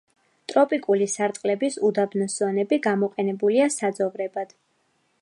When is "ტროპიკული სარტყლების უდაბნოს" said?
0.51-2.39